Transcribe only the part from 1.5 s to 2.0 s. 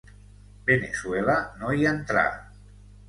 no hi